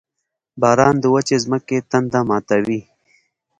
•باران 0.61 0.95
د 0.99 1.05
وچې 1.13 1.37
ځمکې 1.45 1.77
تنده 1.89 2.21
ماتوي. 2.27 2.81